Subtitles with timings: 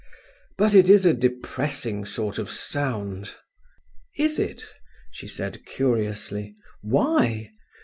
[0.57, 3.35] But it is a depressing sort of sound."
[4.17, 4.65] "Is it?"
[5.11, 6.55] she said curiously.
[6.81, 7.51] "Why?